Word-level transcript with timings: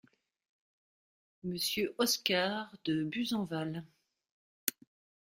Monsieur 1.43 1.93
Oscar 1.99 2.73
de 2.85 3.03
Buzenval. 3.03 3.85